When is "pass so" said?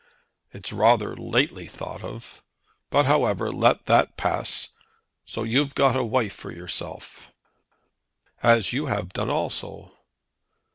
4.17-5.43